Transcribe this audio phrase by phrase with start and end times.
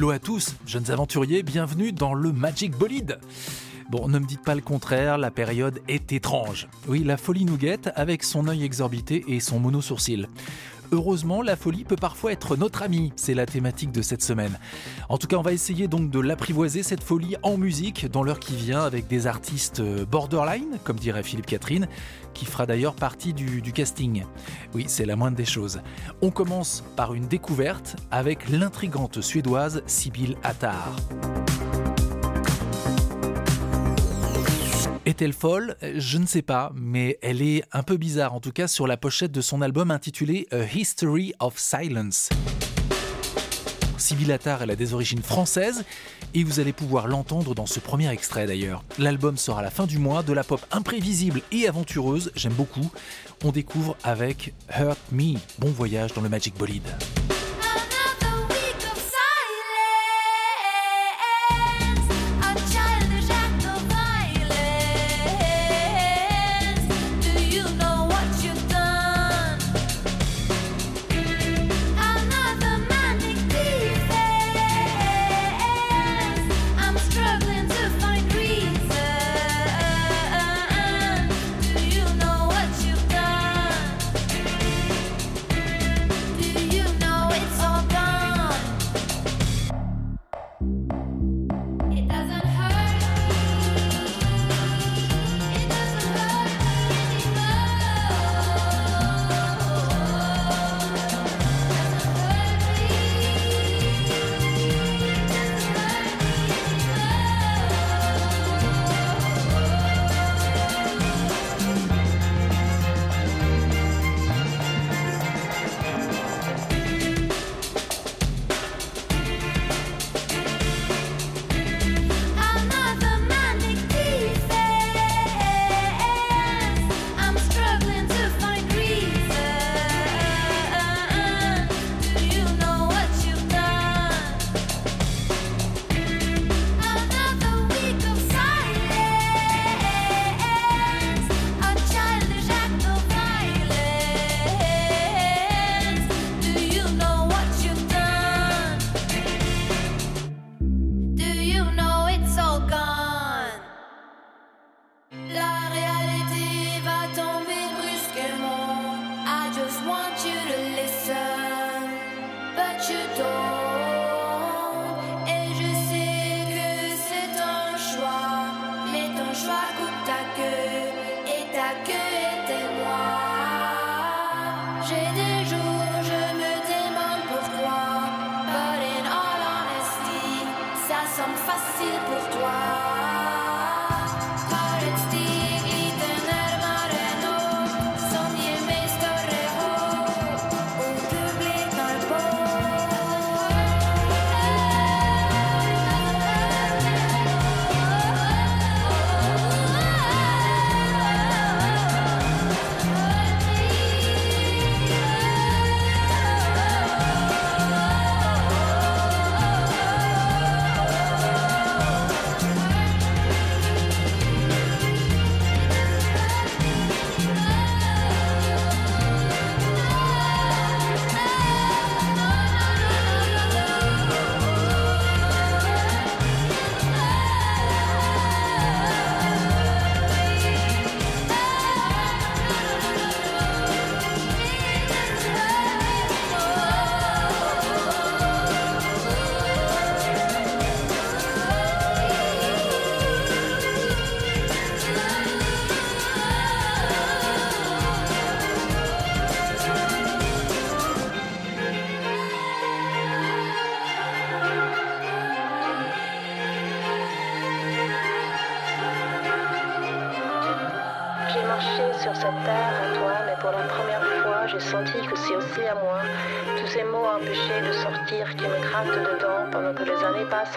[0.00, 3.18] Hello à tous, jeunes aventuriers, bienvenue dans le Magic Bolide.
[3.90, 6.68] Bon, ne me dites pas le contraire, la période est étrange.
[6.88, 10.26] Oui, la folie nous guette avec son œil exorbité et son mono-sourcil.
[10.92, 14.58] Heureusement, la folie peut parfois être notre amie, c'est la thématique de cette semaine.
[15.08, 18.40] En tout cas, on va essayer donc de l'apprivoiser, cette folie, en musique, dans l'heure
[18.40, 21.86] qui vient, avec des artistes borderline, comme dirait Philippe Catherine,
[22.34, 24.24] qui fera d'ailleurs partie du, du casting.
[24.74, 25.80] Oui, c'est la moindre des choses.
[26.22, 30.96] On commence par une découverte avec l'intrigante suédoise Sibyl Attar.
[35.10, 38.68] Est-elle folle Je ne sais pas, mais elle est un peu bizarre, en tout cas
[38.68, 42.28] sur la pochette de son album intitulé A History of Silence.
[43.98, 45.84] Sibyl Attar, elle a des origines françaises
[46.32, 48.84] et vous allez pouvoir l'entendre dans ce premier extrait d'ailleurs.
[48.98, 52.88] L'album sort à la fin du mois, de la pop imprévisible et aventureuse, j'aime beaucoup.
[53.42, 55.38] On découvre avec Hurt Me.
[55.58, 56.88] Bon voyage dans le Magic Bolide.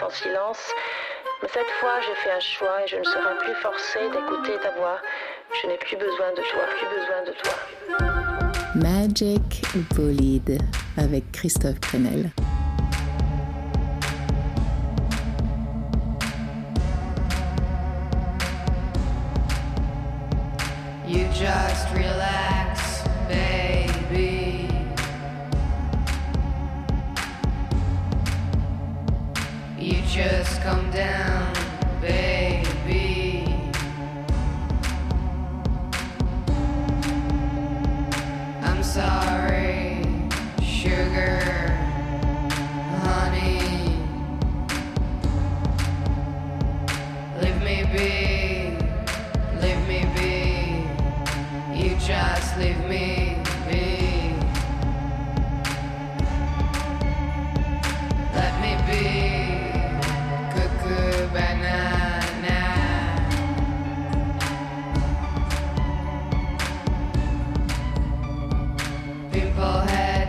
[0.04, 0.70] En silence.
[1.42, 4.70] Mais cette fois, j'ai fait un choix et je ne serai plus forcée d'écouter ta
[4.72, 4.98] voix.
[5.62, 7.54] Je n'ai plus besoin de toi, plus besoin de toi.
[8.74, 9.62] Magic
[9.94, 10.58] Bolide
[10.96, 12.30] avec Christophe Crenel.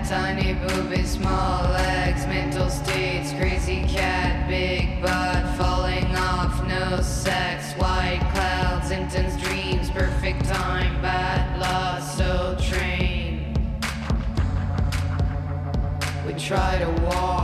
[0.08, 8.22] Tiny boobies, small legs, mental states, crazy cat, big butt, falling off, no sex, white
[8.32, 13.52] clouds, intense dreams, perfect time, bad lost, so train.
[16.28, 17.35] We try to walk.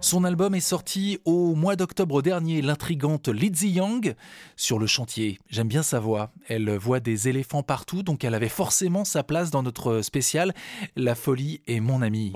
[0.00, 4.14] Son album est sorti au mois d'octobre dernier, l'intrigante Lizzie Young
[4.54, 5.40] sur le chantier.
[5.48, 6.30] J'aime bien sa voix.
[6.46, 10.52] Elle voit des éléphants partout, donc elle avait forcément sa place dans notre spécial
[10.94, 12.32] La folie est mon ami.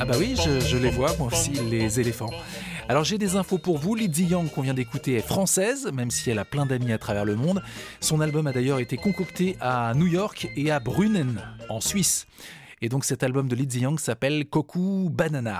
[0.00, 2.30] Ah bah oui, je, les vois moi aussi, les éléphants.
[2.88, 3.94] Alors j'ai des infos pour vous.
[3.94, 7.24] Lizzie Young qu'on vient d'écouter est française, même si elle a plein d'amis à travers
[7.24, 7.62] le monde.
[8.00, 12.26] Son album a d'ailleurs été concocté à New York et à Brunnen, en Suisse.
[12.84, 15.58] Et donc cet album de Lizzie Young s'appelle Koku Banana.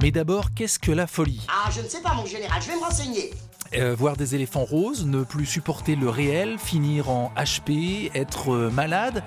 [0.00, 1.46] Mais d'abord, qu'est-ce que la folie?
[1.50, 3.34] Ah, je ne sais pas, mon général, je vais me renseigner.
[3.74, 8.70] Euh, Voir des éléphants roses, ne plus supporter le réel, finir en HP, être euh,
[8.70, 9.22] malade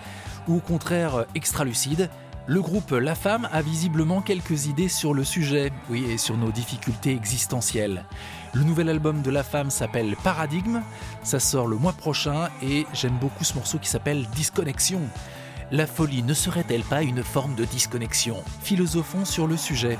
[0.47, 2.09] ou au contraire euh, extra lucide
[2.45, 6.51] le groupe La Femme a visiblement quelques idées sur le sujet, oui, et sur nos
[6.51, 8.03] difficultés existentielles.
[8.51, 10.81] Le nouvel album de La Femme s'appelle Paradigme,
[11.23, 14.99] ça sort le mois prochain et j'aime beaucoup ce morceau qui s'appelle Disconnexion.
[15.73, 18.43] La folie ne serait-elle pas une forme de disconnexion?
[18.61, 19.97] Philosophons sur le sujet.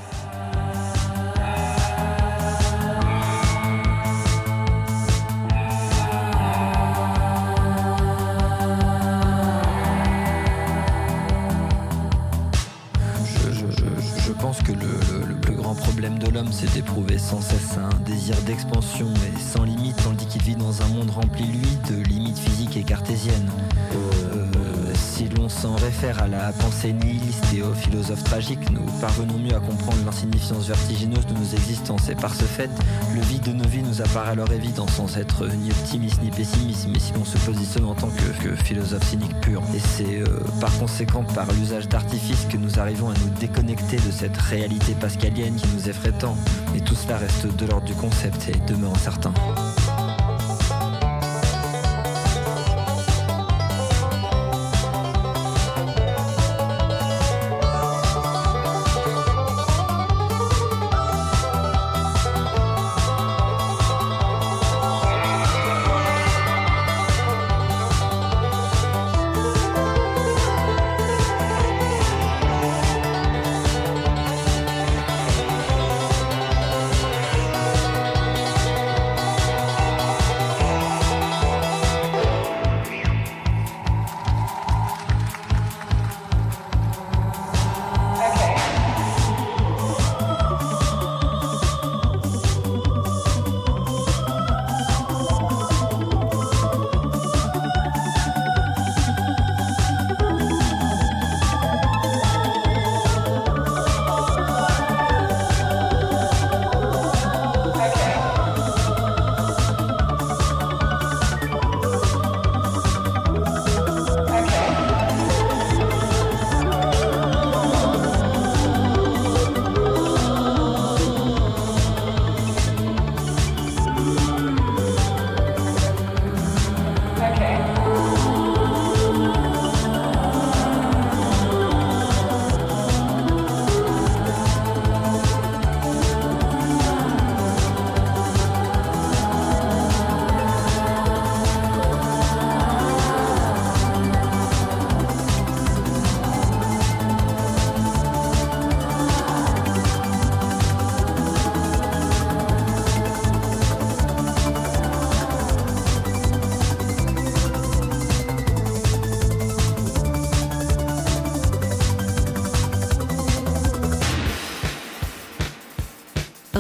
[14.22, 18.40] Je, pense que le plus grand problème de l'homme, c'est d'éprouver sans cesse un désir
[18.44, 22.78] d'expansion et sans limite, tandis qu'il vit dans un monde rempli, lui, de limites physiques
[22.78, 23.50] et cartésiennes.
[23.96, 24.63] Euh,
[25.14, 29.56] si l'on s'en réfère à la pensée nihiliste et aux philosophes tragiques, nous parvenons mieux
[29.56, 32.10] à comprendre l'insignifiance vertigineuse de nos existences.
[32.10, 32.70] Et par ce fait,
[33.14, 36.88] le vide de nos vies nous apparaît alors évident, sans être ni optimiste ni pessimiste,
[36.92, 39.62] mais si l'on se positionne en tant que, philosophe cynique pur.
[39.76, 44.12] Et c'est euh, par conséquent par l'usage d'artifices que nous arrivons à nous déconnecter de
[44.12, 46.36] cette réalité pascalienne qui nous effraie tant.
[46.76, 49.34] Et tout cela reste de l'ordre du concept et demeure incertain.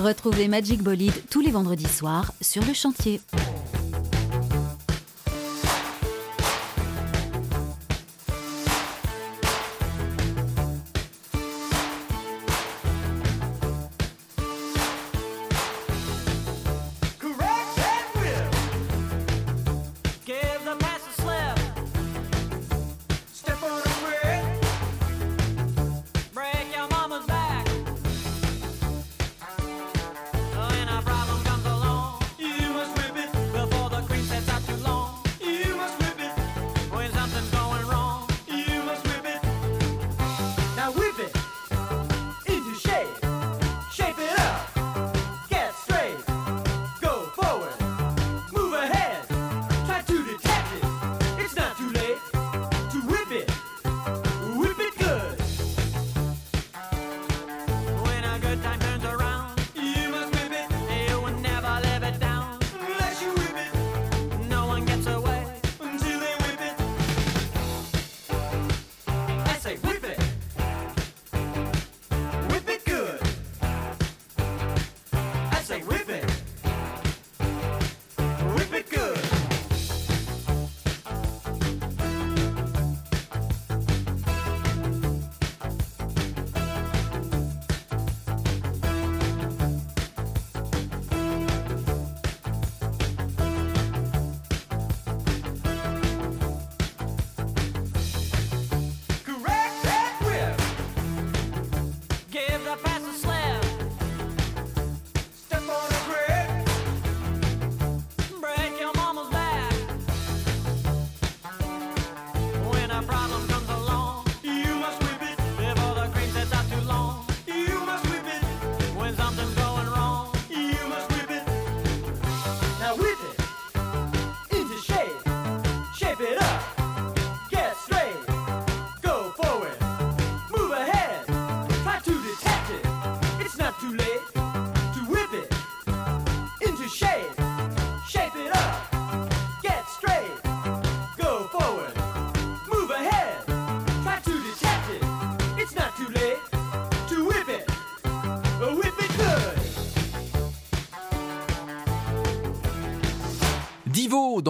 [0.03, 3.21] Retrouvez Magic Bolide tous les vendredis soirs sur le chantier.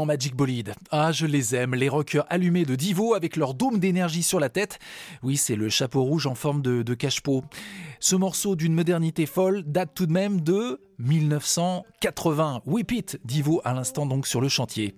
[0.05, 0.73] Magic Bolide.
[0.91, 4.49] Ah, je les aime, les rockers allumés de Divo avec leur dôme d'énergie sur la
[4.49, 4.79] tête.
[5.21, 7.43] Oui, c'est le chapeau rouge en forme de, de cache-pot.
[7.99, 12.61] Ce morceau d'une modernité folle date tout de même de 1980.
[12.65, 14.95] Whip It, Divo à l'instant donc sur le chantier.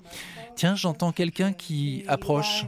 [0.56, 2.66] Tiens, j'entends quelqu'un qui approche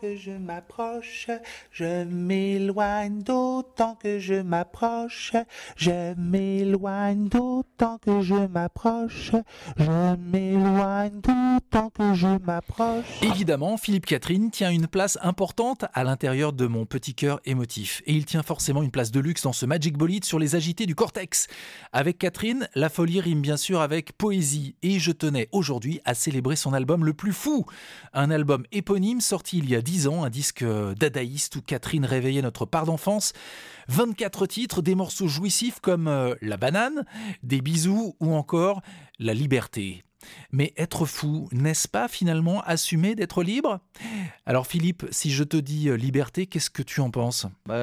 [0.00, 1.28] que je m'approche,
[1.70, 5.34] je m'éloigne d'autant que je m'approche,
[5.76, 9.32] je m'éloigne d'autant que je m'approche,
[9.76, 13.04] je m'éloigne d'autant que je m'approche.
[13.20, 18.02] Évidemment, Philippe Catherine tient une place importante à l'intérieur de mon petit cœur émotif.
[18.06, 20.86] Et il tient forcément une place de luxe dans ce Magic Bolide sur les agités
[20.86, 21.48] du cortex.
[21.92, 24.74] Avec Catherine, la folie rime bien sûr avec poésie.
[24.82, 27.66] Et je tenais aujourd'hui à célébrer son album le plus fou.
[28.14, 30.64] Un album éponyme sorti il y a 10 ans, un disque
[30.96, 33.32] dadaïste où Catherine réveillait notre part d'enfance.
[33.88, 37.04] 24 titres, des morceaux jouissifs comme euh, La banane,
[37.42, 38.80] Des bisous ou encore
[39.18, 40.04] La liberté.
[40.52, 43.80] Mais être fou, n'est-ce pas finalement assumer d'être libre?
[44.46, 47.46] Alors Philippe, si je te dis euh, liberté, qu'est-ce que tu en penses?
[47.66, 47.76] Bah,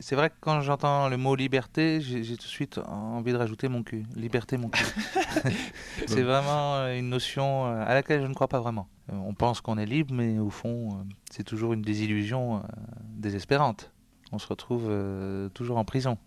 [0.00, 3.68] C'est vrai que quand j'entends le mot liberté, j'ai tout de suite envie de rajouter
[3.68, 4.04] mon cul.
[4.16, 4.84] Liberté, mon cul.
[6.06, 8.88] c'est vraiment euh, une notion à laquelle je ne crois pas vraiment.
[9.12, 12.62] On pense qu'on est libre, mais au fond, c'est toujours une désillusion
[13.08, 13.90] désespérante
[14.32, 16.18] on se retrouve euh, toujours en prison,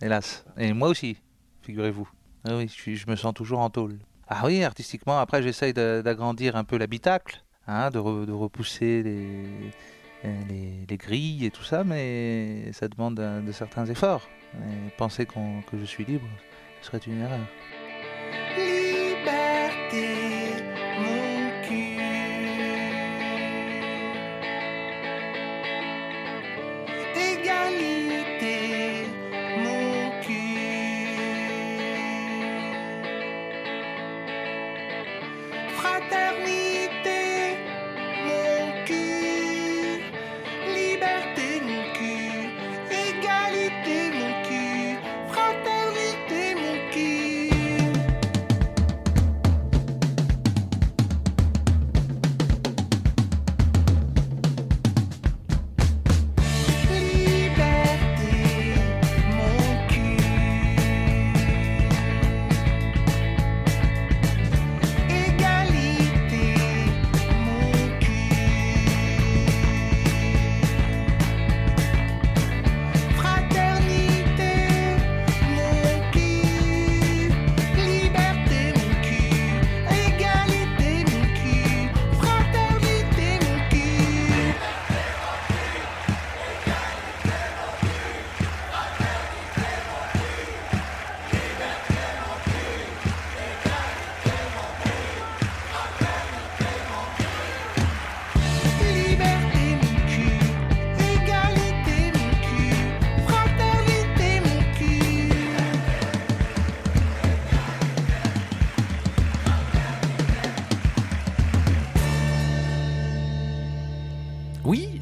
[0.00, 0.44] hélas.
[0.56, 1.18] Et moi aussi,
[1.62, 2.08] figurez-vous.
[2.44, 3.98] Ah oui, je, me sens toujours en tôle.
[4.28, 11.46] Ah oui, artistiquement, après j'essaye d'agrandir un peu l'habitacle, hein, de, repousser les, les, grilles
[11.46, 14.28] et tout ça, mais ça demande de, certains efforts.
[14.96, 16.26] penser que je suis libre,
[16.82, 18.65] serait une erreur.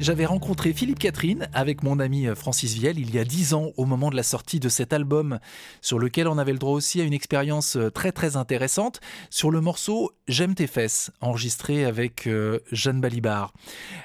[0.05, 3.71] J'avais rencontré Philippe Catherine avec mon ami euh, Francis Vielle il y a dix ans
[3.75, 5.39] au moment de la sortie de cet album
[5.81, 8.99] sur lequel on avait le droit aussi à une expérience euh, très très intéressante
[9.31, 13.51] sur le morceau J'aime tes fesses enregistré avec euh, Jeanne Balibar.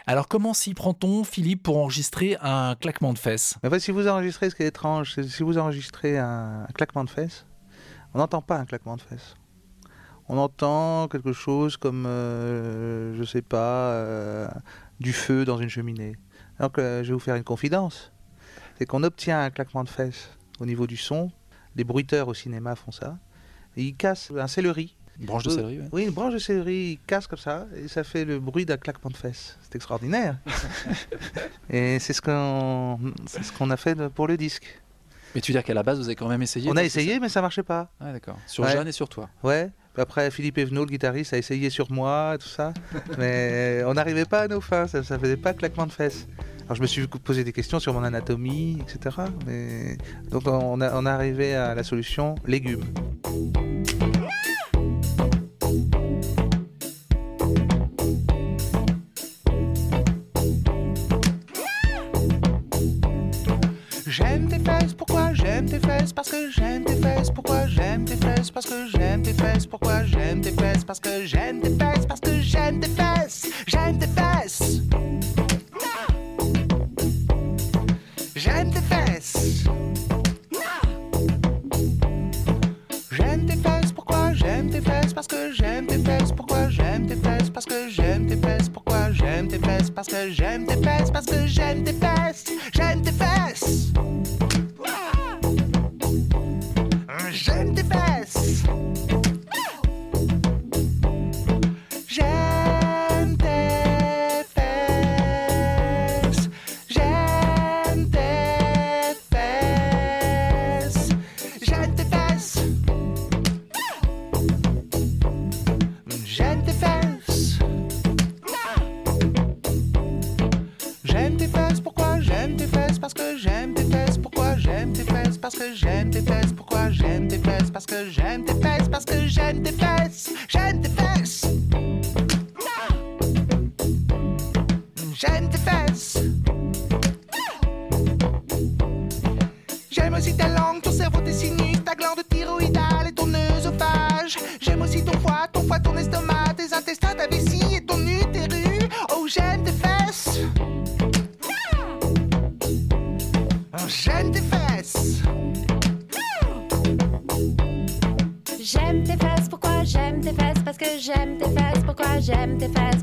[0.07, 3.57] Alors comment s'y prend-on Philippe pour enregistrer un claquement de fesses?
[3.79, 7.45] Si vous enregistrez, ce qui est étrange, c'est si vous enregistrez un, claquement de fesses,
[8.15, 9.35] on n'entend pas un claquement de fesses.
[10.31, 13.93] On entend quelque chose comme, euh, je sais pas,
[15.01, 16.17] du feu dans une cheminée.
[16.61, 18.13] Donc, euh, je vais vous faire une confidence.
[18.79, 20.29] C'est qu'on obtient un claquement de fesses
[20.61, 21.31] au niveau du son.
[21.77, 23.19] Les bruiteurs au cinéma font ça.
[23.77, 24.97] Et ils cassent un céleri.
[25.19, 25.89] Une branche de céleri ouais.
[25.93, 28.79] Oui, une branche de céleri, ils cassent comme ça, et ça fait le bruit d'un
[28.79, 29.59] claquement de fesses.
[29.63, 30.39] C'est extraordinaire.
[31.71, 34.81] et c'est ce qu'on ce qu'on a fait pour le disque.
[35.35, 37.21] Mais tu veux dire qu'à la base vous avez quand même essayé On a essayé,
[37.21, 37.91] mais ça marchait pas.
[37.99, 38.39] ça Ah d'accord.
[38.47, 38.73] Sur Ouais.
[38.73, 39.29] Jeanne et sur toi.
[39.43, 39.71] Ouais.
[39.97, 42.73] Après, Philippe Evenot, le guitariste, a essayé sur moi, tout ça.
[43.19, 46.27] Mais on n'arrivait pas à nos fins, ça, ça faisait pas claquement de fesses.
[46.65, 49.17] Alors je me suis posé des questions sur mon anatomie, etc.
[49.45, 49.99] Mais...
[50.31, 52.85] Donc on a, on à la solution légumes.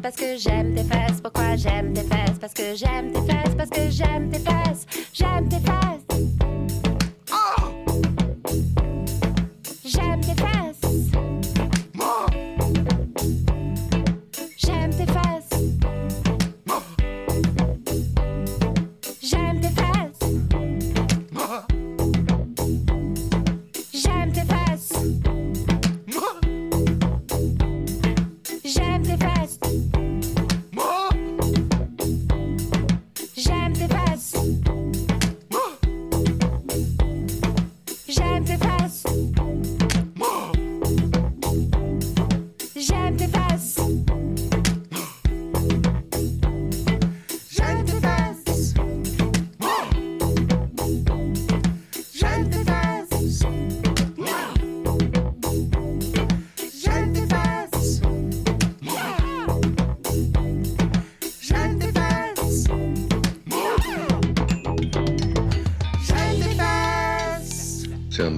[0.08, 0.57] Parce que j'aime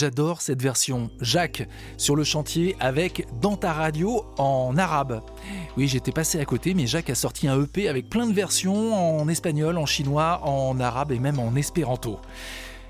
[0.00, 5.20] J'adore cette version Jacques sur le chantier avec dans ta radio en arabe.
[5.76, 8.94] Oui, j'étais passé à côté, mais Jacques a sorti un EP avec plein de versions
[8.94, 12.18] en espagnol, en chinois, en arabe et même en espéranto.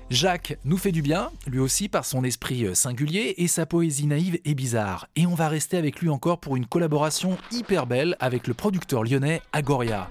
[0.09, 4.39] Jacques nous fait du bien, lui aussi par son esprit singulier et sa poésie naïve
[4.45, 5.09] et bizarre.
[5.17, 9.03] Et on va rester avec lui encore pour une collaboration hyper belle avec le producteur
[9.03, 10.09] lyonnais Agoria.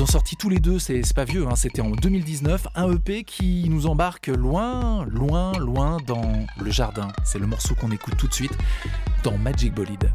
[0.00, 3.22] Ils ont sorti tous les deux, c'est pas vieux, hein, c'était en 2019, un EP
[3.22, 7.08] qui nous embarque loin, loin, loin dans le jardin.
[7.22, 8.56] C'est le morceau qu'on écoute tout de suite
[9.24, 10.10] dans Magic Bolide.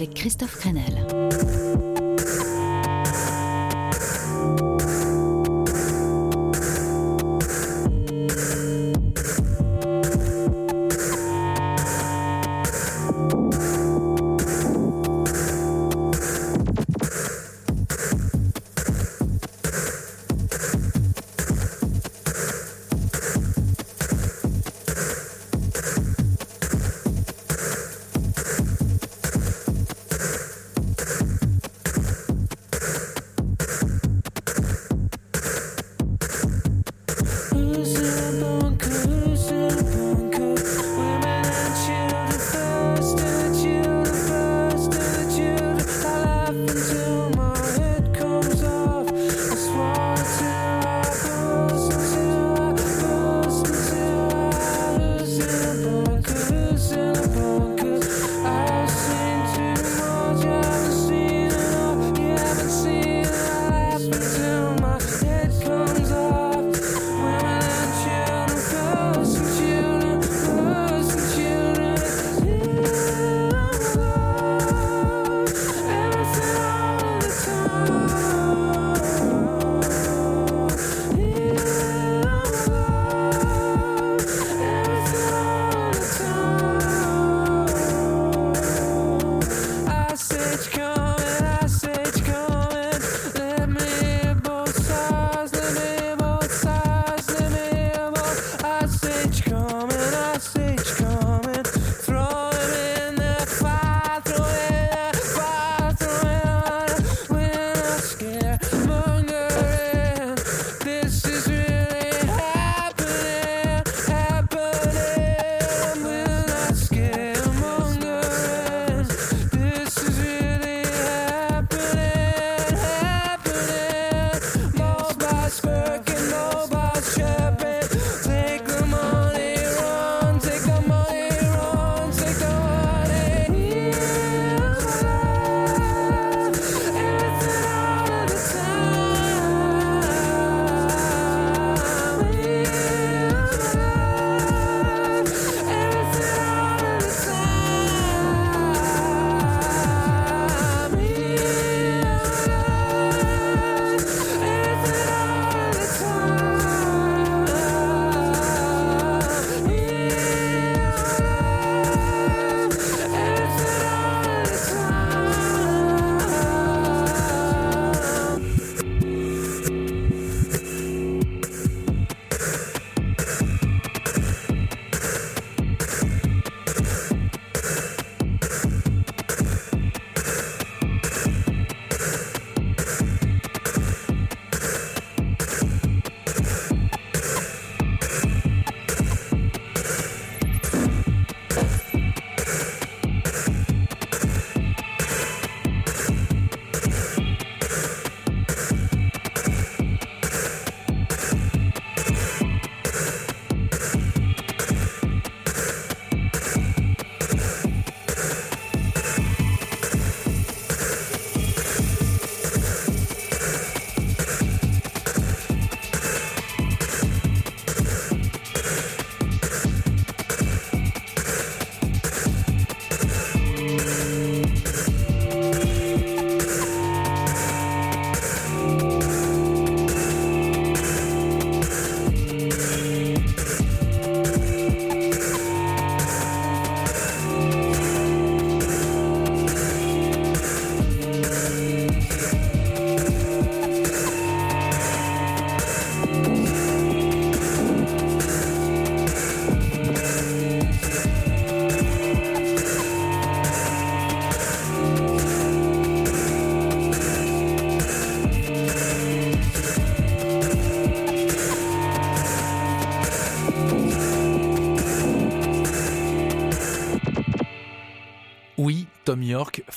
[0.00, 1.19] Avec Christophe Crenel.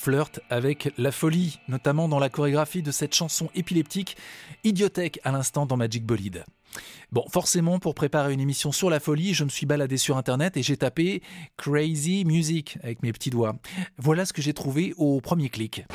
[0.03, 4.17] Flirte avec la folie, notamment dans la chorégraphie de cette chanson épileptique
[4.65, 6.43] Idiothèque à l'instant dans Magic Bolide.
[7.13, 10.57] Bon, forcément, pour préparer une émission sur la folie, je me suis baladé sur internet
[10.57, 11.21] et j'ai tapé
[11.55, 13.55] Crazy Music avec mes petits doigts.
[13.97, 15.85] Voilà ce que j'ai trouvé au premier clic.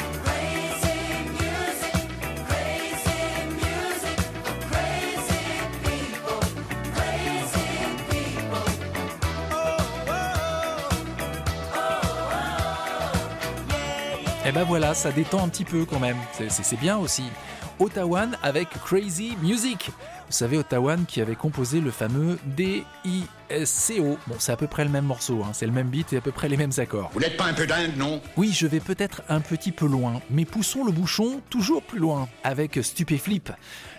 [14.49, 16.17] Et ben voilà, ça détend un petit peu quand même.
[16.49, 17.25] C'est bien aussi.
[17.79, 19.91] Ottawan avec Crazy Music.
[19.91, 24.17] Vous savez, Ottawan qui avait composé le fameux D-I-S-C-O.
[24.27, 25.51] Bon, c'est à peu près le même morceau, hein.
[25.53, 27.11] c'est le même beat et à peu près les mêmes accords.
[27.13, 28.23] Vous n'êtes pas un peu dingue, non?
[28.39, 32.27] Oui, je vais peut-être un petit peu loin, mais poussons le bouchon toujours plus loin
[32.43, 33.53] avec Stupéflip.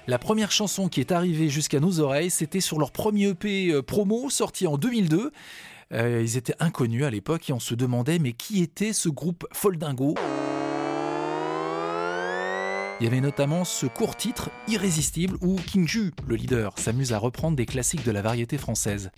[0.08, 3.84] La première chanson qui est arrivée jusqu'à nos oreilles, c'était sur leur premier EP euh,
[3.84, 5.32] promo sorti en 2002.
[5.92, 9.48] Euh, ils étaient inconnus à l'époque et on se demandait mais qui était ce groupe
[9.54, 10.16] Foldingo?
[13.00, 17.18] Il y avait notamment ce court titre Irrésistible où King Ju, le leader, s'amuse à
[17.18, 19.10] reprendre des classiques de la variété française.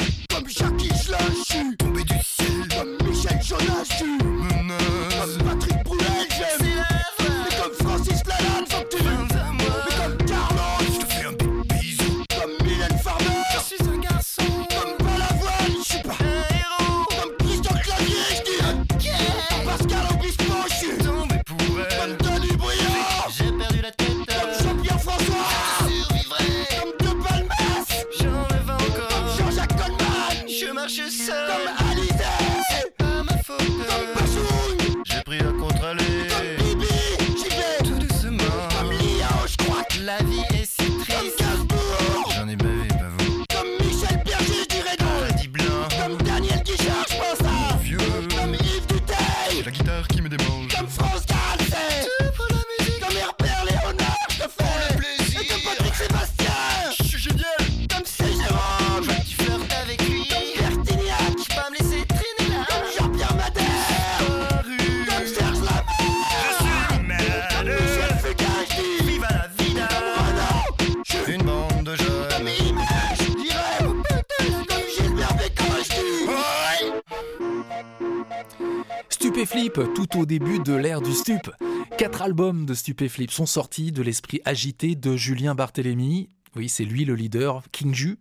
[79.96, 81.52] Tout au début de l'ère du stup.
[81.98, 86.30] Quatre albums de Stupéflip sont sortis de l'esprit agité de Julien Barthélémy.
[86.56, 88.18] Oui, c'est lui le leader, King Ju.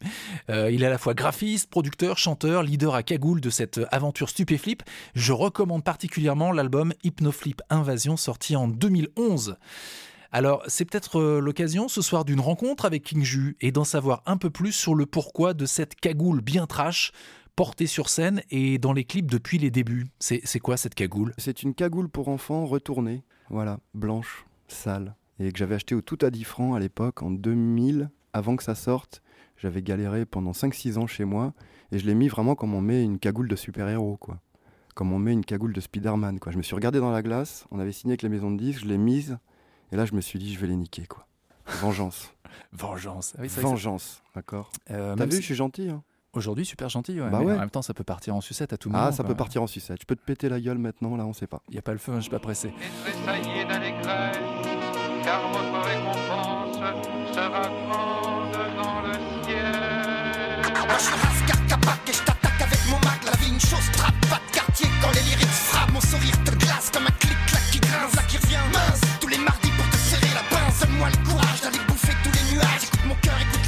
[0.50, 4.28] Euh, il est à la fois graphiste, producteur, chanteur, leader à cagoule de cette aventure
[4.28, 4.82] Stupéflip.
[5.14, 9.56] Je recommande particulièrement l'album Hypnoflip Invasion sorti en 2011.
[10.32, 14.22] Alors, c'est peut-être euh, l'occasion ce soir d'une rencontre avec King Ju et d'en savoir
[14.26, 17.12] un peu plus sur le pourquoi de cette cagoule bien trash
[17.57, 20.07] portée sur scène et dans les clips depuis les débuts.
[20.18, 21.34] C'est quoi cette cagoule?
[21.38, 26.18] C'est une cagoule pour enfants retournée, voilà, blanche, sale, et que j'avais acheté au tout
[26.22, 29.22] à 10 francs à l'époque, en 2000, avant que ça sorte.
[29.57, 31.53] J'avais galéré pendant 5-6 ans chez moi,
[31.92, 34.40] et je l'ai mis vraiment comme on met une cagoule de super-héros, quoi.
[34.94, 36.51] Comme on met une cagoule de Spider-Man, quoi.
[36.53, 38.80] Je me suis regardé dans la glace, on avait signé avec la maison de disques,
[38.82, 39.38] je l'ai mise,
[39.92, 41.26] et là je me suis dit, je vais les niquer, quoi.
[41.82, 42.32] Vengeance.
[42.72, 43.34] Vengeance.
[43.36, 44.72] Ah oui, Vengeance, d'accord.
[44.90, 46.03] Euh, T'as vu, si- je suis gentil, hein.
[46.32, 47.28] Aujourd'hui, super gentil, ouais.
[47.28, 47.54] Bah mais ouais.
[47.54, 49.04] en même temps, ça peut partir en sucette à tout moment.
[49.06, 49.30] Ah, ça quoi.
[49.30, 49.98] peut partir en sucette.
[50.00, 51.60] Je peux te péter la gueule maintenant, là, on sait pas.
[51.70, 52.72] Y a pas le feu, hein, je suis pas pressé.
[53.04, 54.38] tressaillez d'allégresse,
[55.24, 56.76] car votre récompense
[57.34, 59.12] sera grande dans le
[59.44, 60.62] ciel.
[60.86, 63.90] Moi je suis rascar capac et je t'attaque avec mon mag La vie une chose
[63.92, 67.62] trappe, pas de quartier quand les lyrics frappent Mon sourire te glace comme un clic-clac
[67.72, 71.08] qui grince Là qui revient mince, tous les mardis pour te serrer la pince Donne-moi
[71.10, 73.59] le courage d'aller bouffer tous les nuages Écoute mon cœur, écoute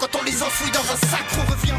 [0.00, 1.69] quand on les enfouit dans un sac On revient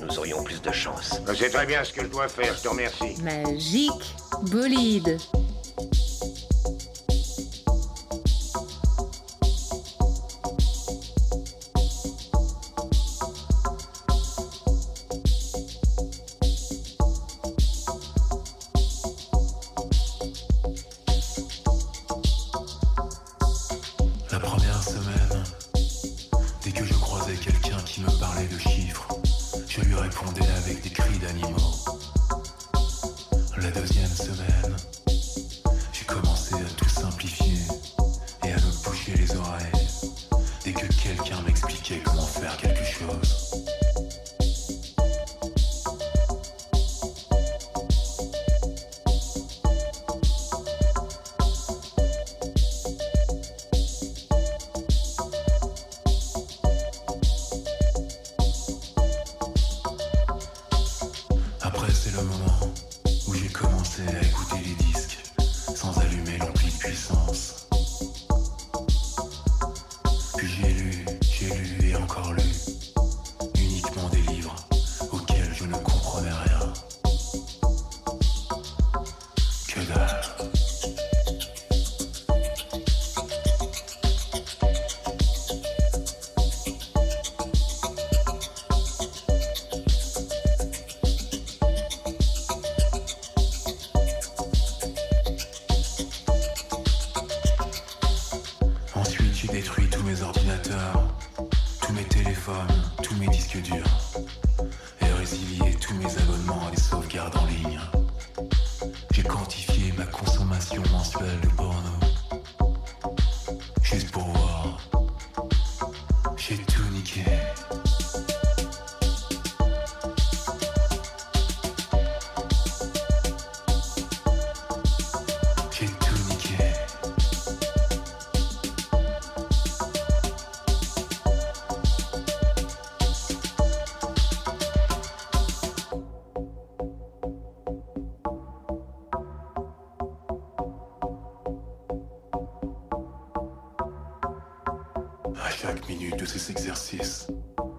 [0.00, 1.20] nous aurions plus de chance.
[1.34, 3.16] C'est très bien ce que je dois faire, je te remercie.
[3.22, 4.14] Magique
[4.50, 5.18] bolide.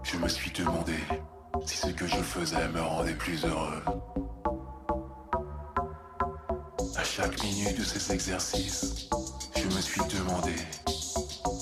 [0.04, 0.96] je me suis demandé
[1.66, 3.84] si ce que je faisais me rendait plus heureux.
[6.96, 9.10] À chaque minute de ces exercices,
[9.56, 10.56] je me suis demandé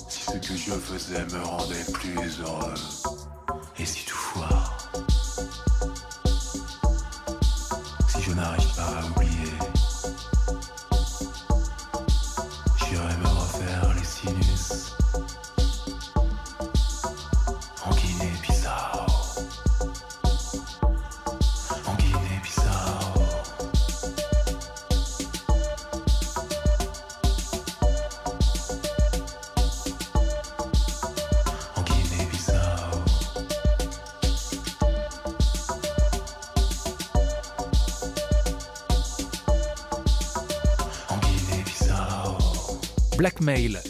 [0.08, 2.74] si ce que je faisais me rendait plus heureux.
[3.78, 4.15] Et si tout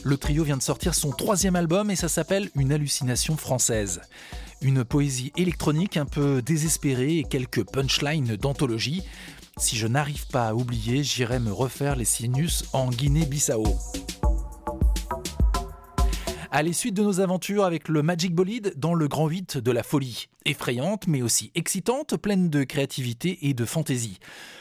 [0.04, 4.00] Le trio vient de sortir son troisième album et ça s'appelle Une hallucination française.
[4.62, 9.02] Une poésie électronique un peu désespérée et quelques punchlines d'anthologie.
[9.56, 13.64] Si je n'arrive pas à oublier, j'irai me refaire les sinus en Guinée-Bissau.
[16.52, 19.72] À la suite de nos aventures avec le Magic Bolide dans le Grand 8 de
[19.72, 20.28] la folie.
[20.44, 24.20] Effrayante mais aussi excitante, pleine de créativité et de fantaisie.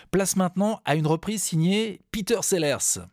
[0.09, 3.05] Place maintenant à une reprise signée Peter Sellers.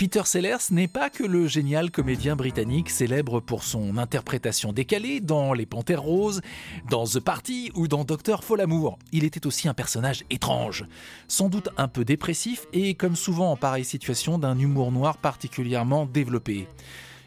[0.00, 5.52] Peter Sellers n'est pas que le génial comédien britannique célèbre pour son interprétation décalée dans
[5.52, 6.40] Les Panthères Roses,
[6.88, 8.98] dans The Party ou dans Docteur Folamour.
[9.12, 10.86] Il était aussi un personnage étrange,
[11.28, 16.06] sans doute un peu dépressif et, comme souvent en pareille situation, d'un humour noir particulièrement
[16.06, 16.66] développé.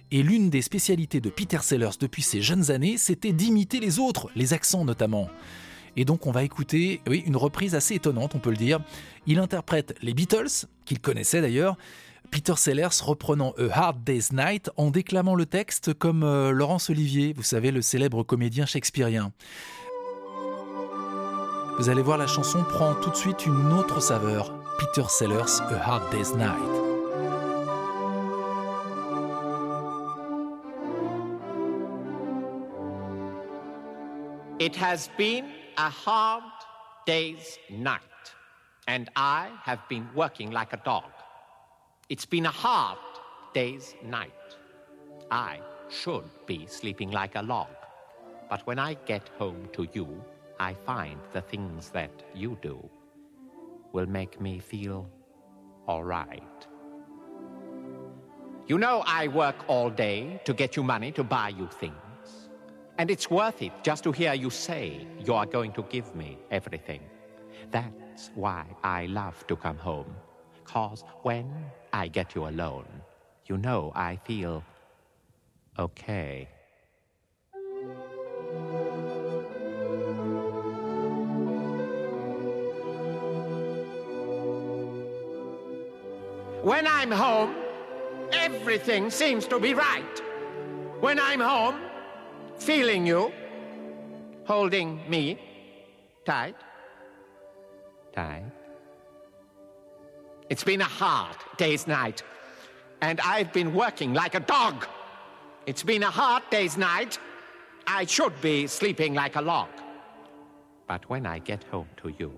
[0.09, 4.31] Et l'une des spécialités de Peter Sellers depuis ses jeunes années, c'était d'imiter les autres,
[4.35, 5.29] les accents notamment.
[5.95, 8.79] Et donc on va écouter, une reprise assez étonnante, on peut le dire.
[9.27, 11.77] Il interprète les Beatles, qu'il connaissait d'ailleurs,
[12.31, 17.33] Peter Sellers reprenant A Hard Day's Night en déclamant le texte comme euh, Laurence Olivier,
[17.33, 19.31] vous savez, le célèbre comédien shakespearien.
[21.77, 24.53] Vous allez voir, la chanson prend tout de suite une autre saveur.
[24.79, 26.83] Peter Sellers, A Hard Day's Night.
[34.59, 35.45] It has been
[35.77, 36.43] a hard
[37.05, 37.99] day's night,
[38.87, 41.03] and I have been working like a dog.
[42.13, 42.99] It's been a hard
[43.55, 44.49] day's night.
[45.31, 47.75] I should be sleeping like a log.
[48.51, 50.23] But when I get home to you,
[50.59, 52.87] I find the things that you do
[53.93, 55.09] will make me feel
[55.87, 56.67] all right.
[58.67, 62.27] You know, I work all day to get you money to buy you things.
[62.99, 66.37] And it's worth it just to hear you say you are going to give me
[66.51, 67.01] everything.
[67.71, 70.13] That's why I love to come home.
[70.63, 71.51] Cause when
[71.91, 72.85] I get you alone,
[73.47, 74.63] you know I feel
[75.77, 76.47] okay.
[86.63, 87.55] When I'm home,
[88.31, 90.21] everything seems to be right.
[91.01, 91.75] When I'm home,
[92.57, 93.33] feeling you,
[94.45, 95.37] holding me
[96.25, 96.55] tight,
[98.13, 98.62] tight.
[100.49, 102.23] It's been a hard day's night,
[103.01, 104.85] and I've been working like a dog.
[105.65, 107.17] It's been a hard day's night.
[107.87, 109.69] I should be sleeping like a log.
[110.87, 112.31] But when I get home to you,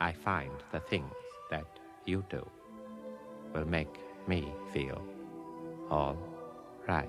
[0.00, 1.14] I find the things
[1.50, 1.66] that
[2.04, 2.46] you do
[3.54, 3.94] will make
[4.26, 5.00] me feel
[5.90, 6.16] all
[6.88, 7.08] right.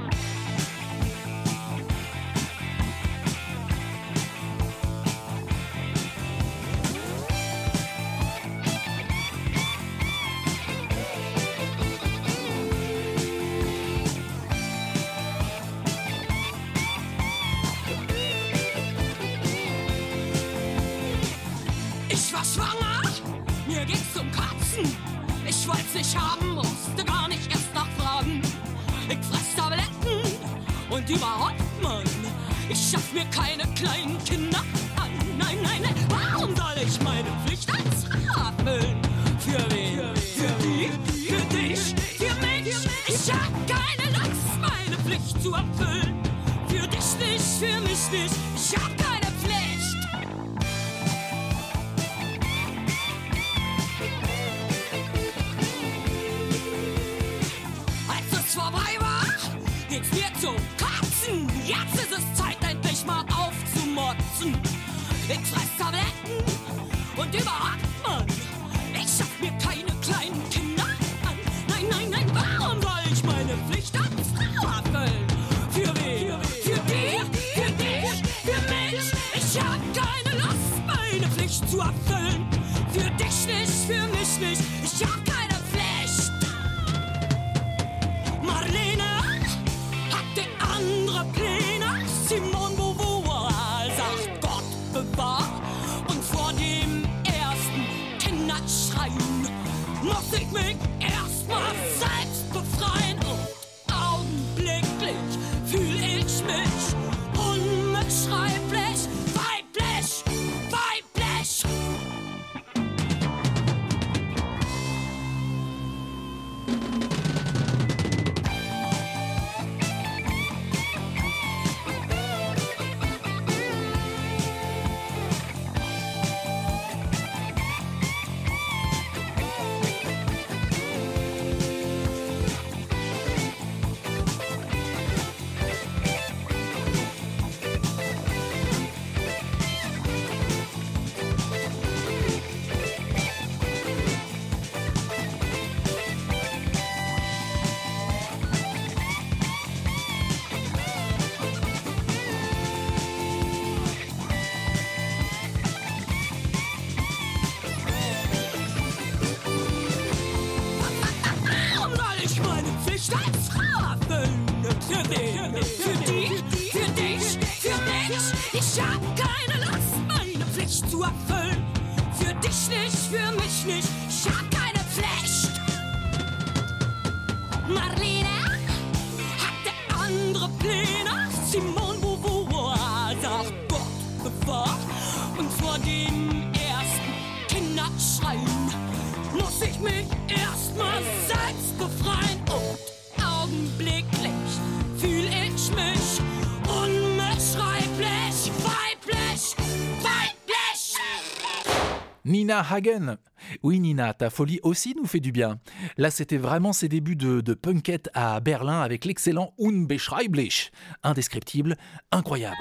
[203.63, 205.59] Oui Nina, ta folie aussi nous fait du bien.
[205.97, 210.71] Là c'était vraiment ses débuts de, de punkette à Berlin avec l'excellent Unbeschreiblich.
[211.03, 211.77] Indescriptible,
[212.11, 212.55] incroyable.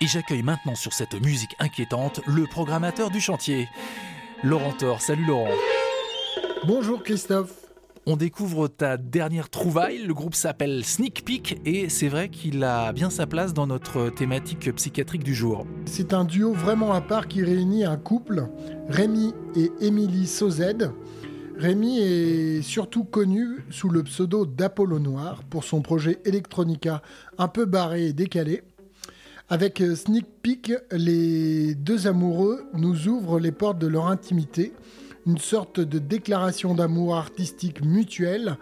[0.00, 3.68] Et j'accueille maintenant sur cette musique inquiétante le programmateur du chantier.
[4.42, 5.54] Laurent Thor, salut Laurent.
[6.66, 7.59] Bonjour Christophe.
[8.12, 12.92] On découvre ta dernière trouvaille, le groupe s'appelle Sneak Peek et c'est vrai qu'il a
[12.92, 15.64] bien sa place dans notre thématique psychiatrique du jour.
[15.84, 18.48] C'est un duo vraiment à part qui réunit un couple,
[18.88, 20.90] Rémi et Émilie Sauzed.
[21.56, 27.02] Rémi est surtout connu sous le pseudo d'Apollo Noir pour son projet Electronica
[27.38, 28.64] un peu barré et décalé.
[29.48, 34.72] Avec Sneak Peek, les deux amoureux nous ouvrent les portes de leur intimité,
[35.30, 38.56] une sorte de déclaration d'amour artistique mutuelle,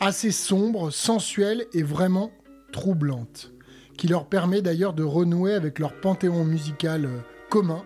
[0.00, 2.30] assez sombre, sensuelle et vraiment
[2.72, 3.52] troublante,
[3.96, 7.82] qui leur permet d'ailleurs de renouer avec leur panthéon musical euh, commun,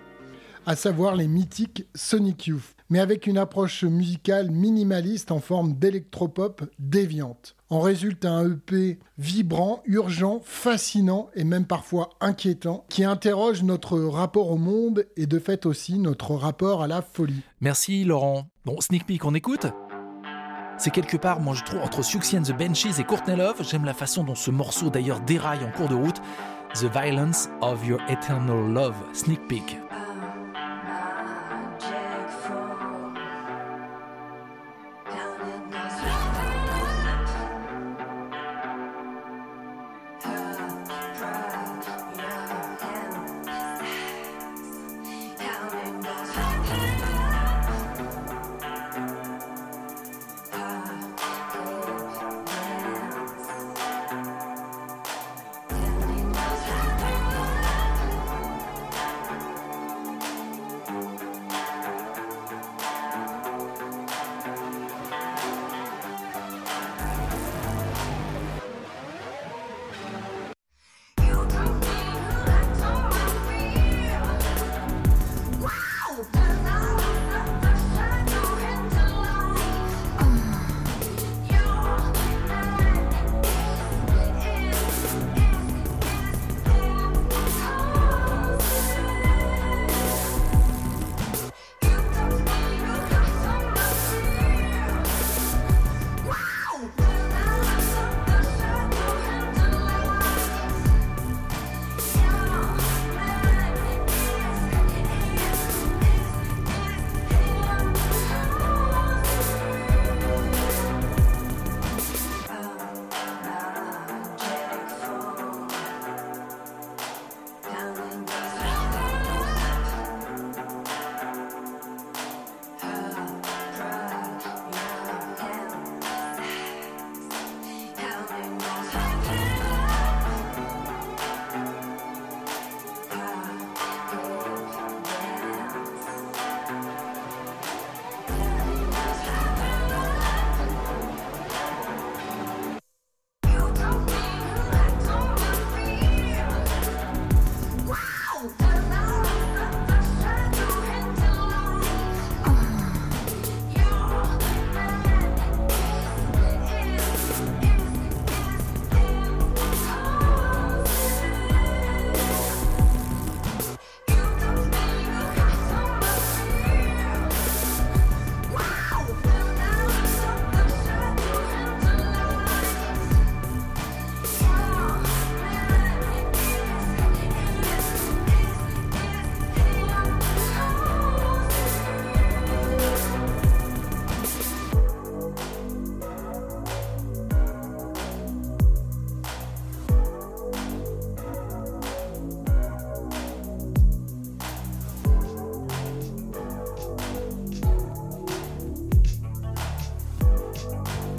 [0.66, 6.62] à savoir les mythiques Sonic Youth, mais avec une approche musicale minimaliste en forme d'électropop
[6.78, 7.54] déviante.
[7.70, 14.50] En résulte un EP vibrant, urgent, fascinant et même parfois inquiétant, qui interroge notre rapport
[14.50, 17.42] au monde et de fait aussi notre rapport à la folie.
[17.60, 18.46] Merci Laurent.
[18.64, 19.66] Bon, Sneak Peek, on écoute
[20.80, 23.56] c'est quelque part, moi je trouve, entre Siouxsie and the Benchies et Courtney Love.
[23.68, 26.22] J'aime la façon dont ce morceau d'ailleurs déraille en cours de route.
[26.74, 29.87] The Violence of Your Eternal Love, Sneak Peek.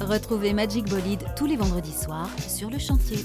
[0.10, 3.20] Retrouvez Magic Bolide tous les vendredis soirs sur le chantier.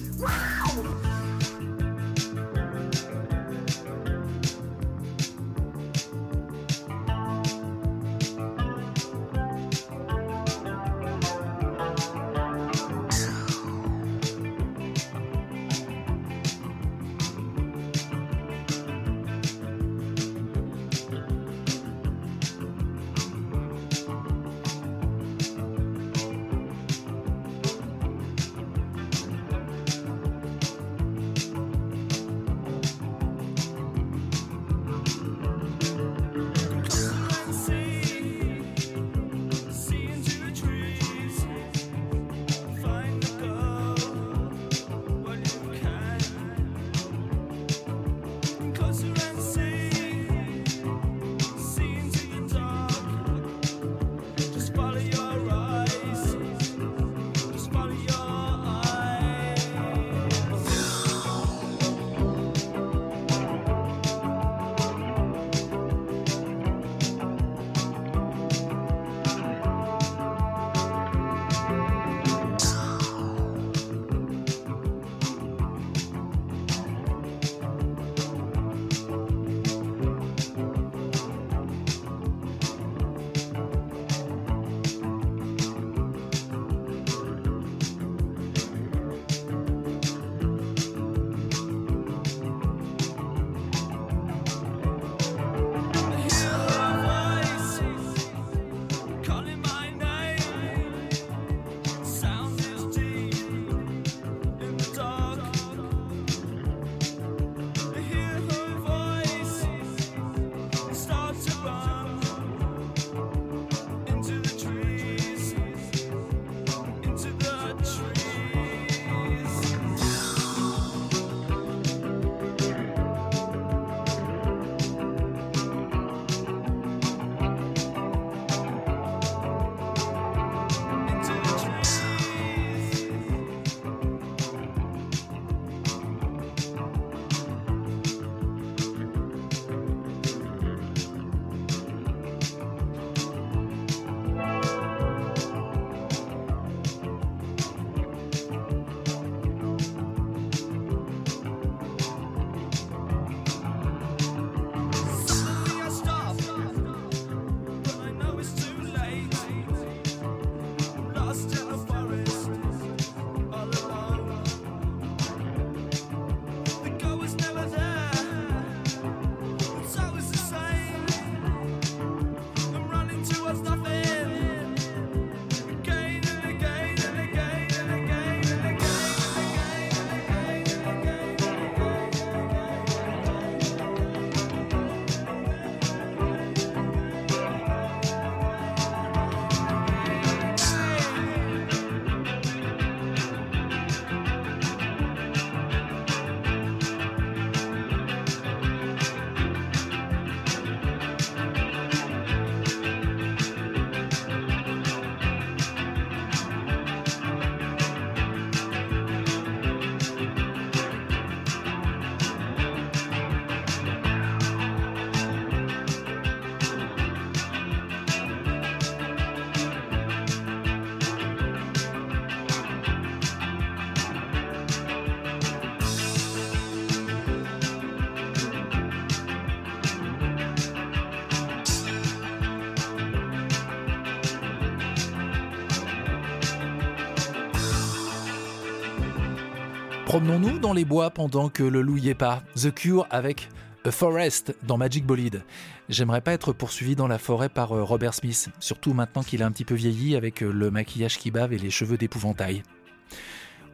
[240.14, 242.44] Promenons-nous dans les bois pendant que le loup y est pas.
[242.54, 243.48] The Cure avec
[243.84, 245.42] A Forest dans Magic Bolide.
[245.88, 249.46] J'aimerais pas être poursuivi dans la forêt par euh, Robert Smith, surtout maintenant qu'il a
[249.46, 252.62] un petit peu vieilli avec euh, le maquillage qui bave et les cheveux d'épouvantail.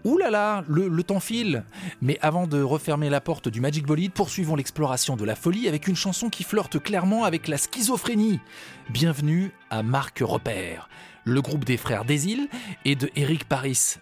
[0.04, 1.62] Ouh là là, le, temps file
[2.00, 5.88] Mais avant de refermer la porte du Magic Bolide, poursuivons l'exploration de la folie avec
[5.88, 8.40] une chanson qui flirte clairement avec la schizophrénie.
[8.88, 10.88] Bienvenue à Marc Repère,
[11.24, 12.48] le groupe des frères Desil
[12.86, 13.98] et de Eric Paris.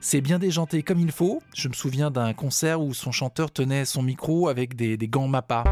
[0.00, 1.42] C'est bien déjanté comme il faut.
[1.54, 5.64] Je me souviens d'un concert où son chanteur tenait son micro avec des, gants Mappa.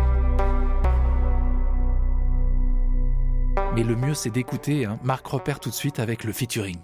[3.75, 6.79] Mais le mieux c'est d'écouter hein, Marc Repère tout de suite avec le featuring.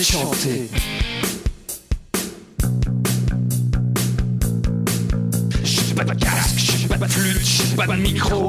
[0.00, 0.70] De chanter.
[5.62, 8.48] J'ai pas de casque, j'ai pas de flûte, j'ai pas de micro.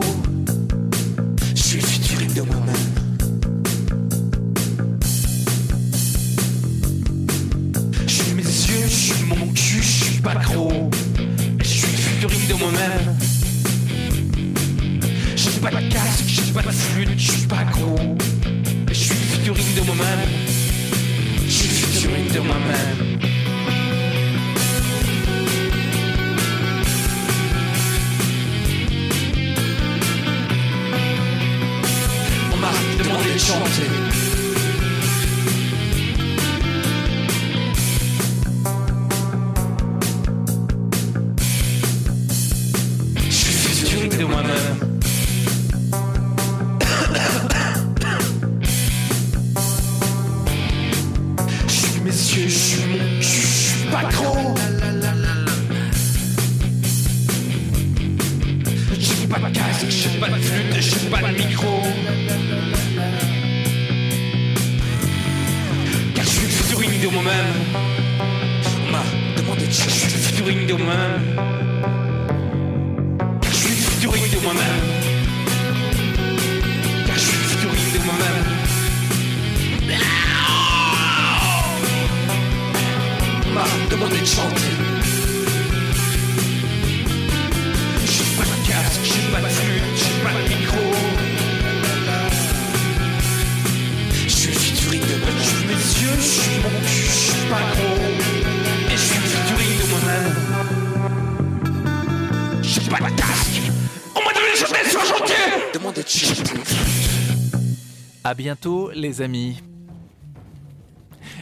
[108.32, 109.62] À bientôt, les amis.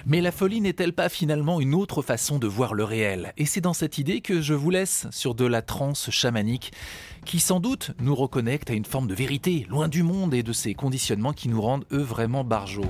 [0.07, 3.31] Mais la folie n'est-elle pas finalement une autre façon de voir le réel?
[3.37, 6.71] Et c'est dans cette idée que je vous laisse sur de la transe chamanique
[7.25, 10.51] qui sans doute nous reconnecte à une forme de vérité, loin du monde et de
[10.51, 12.89] ces conditionnements qui nous rendent eux vraiment barjots.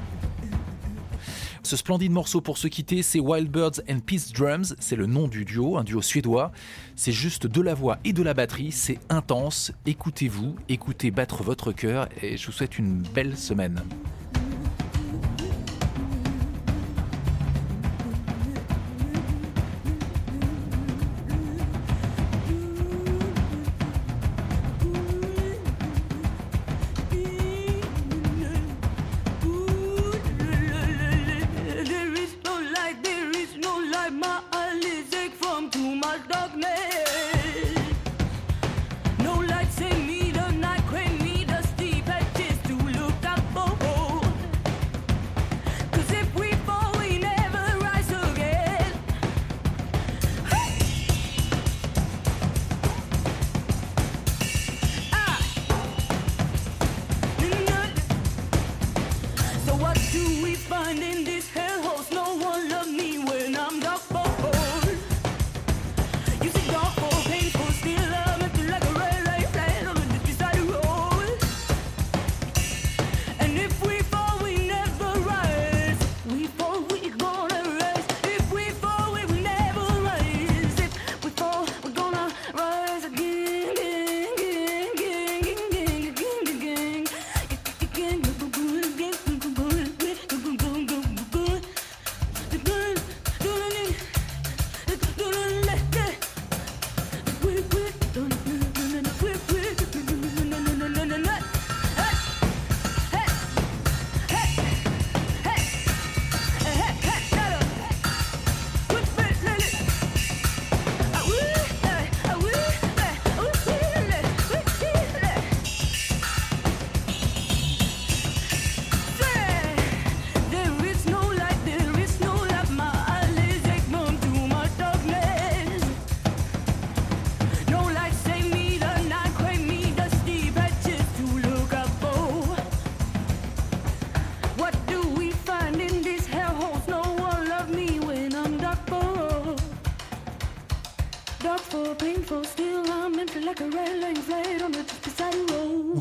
[1.64, 5.28] Ce splendide morceau pour se quitter, c'est Wild Birds and Peace Drums, c'est le nom
[5.28, 6.52] du duo, un duo suédois.
[6.96, 9.72] C'est juste de la voix et de la batterie, c'est intense.
[9.86, 13.82] Écoutez-vous, écoutez battre votre cœur et je vous souhaite une belle semaine.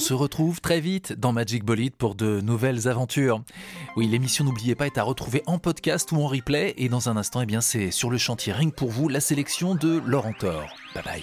[0.08, 3.42] Se retrouve très vite dans Magic Bolide pour de nouvelles aventures.
[3.94, 7.18] Oui, l'émission n'oubliez pas est à retrouver en podcast ou en replay et dans un
[7.18, 10.64] instant, eh bien c'est sur le chantier Ring pour vous la sélection de Laurent Thor.
[10.94, 11.22] Bye bye.